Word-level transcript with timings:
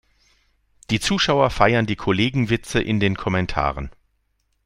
Die 0.89 0.99
Zuschauer 0.99 1.51
feiern 1.51 1.85
die 1.85 1.95
Kollegenwitze 1.95 2.81
in 2.81 2.99
den 2.99 3.15
Kommentaren. 3.15 3.91